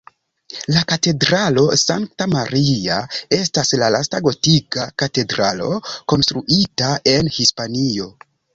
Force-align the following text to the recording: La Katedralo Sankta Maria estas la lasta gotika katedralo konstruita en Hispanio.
La 0.75 0.79
Katedralo 0.91 1.65
Sankta 1.81 2.27
Maria 2.31 2.97
estas 3.39 3.75
la 3.83 3.91
lasta 3.97 4.23
gotika 4.29 4.89
katedralo 5.03 5.71
konstruita 6.15 6.93
en 7.17 7.33
Hispanio. 7.41 8.13